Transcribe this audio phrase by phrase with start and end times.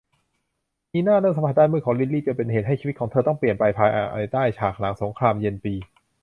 [0.93, 5.73] นีน่าเริ่มสัมผัสด้านมืดของลิลลี่ จนเป็นเหตุให้ชีวิตของเธอต้องเปลี่ยนไป ภายใต้ฉากหลังของสงครามเย็นปี